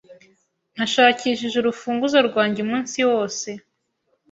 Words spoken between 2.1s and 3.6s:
rwanjye umunsi wose.